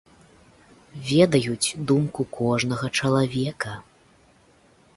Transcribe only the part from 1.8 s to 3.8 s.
думку кожнага чалавека.